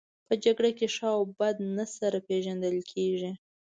په 0.27 0.33
جګړه 0.43 0.71
کې 0.77 0.87
ښه 0.95 1.09
او 1.17 1.21
بد 1.39 1.55
نه 1.75 1.85
سره 1.95 2.17
پېژندل 2.27 2.75
کیږي 2.91 3.31